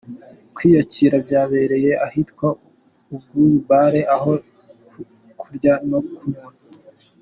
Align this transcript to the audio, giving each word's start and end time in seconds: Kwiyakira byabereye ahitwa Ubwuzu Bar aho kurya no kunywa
Kwiyakira 0.55 1.15
byabereye 1.25 1.91
ahitwa 2.07 2.47
Ubwuzu 3.13 3.59
Bar 3.67 3.93
aho 4.15 4.33
kurya 5.39 5.73
no 5.89 5.99
kunywa 6.15 6.49